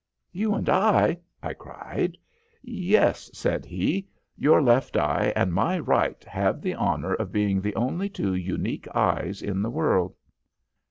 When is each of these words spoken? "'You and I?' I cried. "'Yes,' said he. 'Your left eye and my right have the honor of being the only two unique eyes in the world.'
"'You 0.31 0.55
and 0.55 0.67
I?' 0.67 1.19
I 1.43 1.53
cried. 1.53 2.17
"'Yes,' 2.63 3.29
said 3.35 3.67
he. 3.67 4.07
'Your 4.35 4.59
left 4.59 4.97
eye 4.97 5.31
and 5.35 5.53
my 5.53 5.77
right 5.77 6.23
have 6.23 6.59
the 6.59 6.73
honor 6.73 7.13
of 7.13 7.31
being 7.31 7.61
the 7.61 7.75
only 7.75 8.09
two 8.09 8.33
unique 8.33 8.87
eyes 8.95 9.43
in 9.43 9.61
the 9.61 9.69
world.' 9.69 10.15